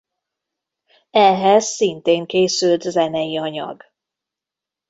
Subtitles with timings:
[1.11, 3.83] Ehhez szintén készült zenei anyag.